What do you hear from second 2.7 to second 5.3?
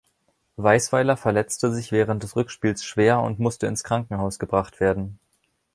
schwer und musste ins Krankenhaus gebracht werden.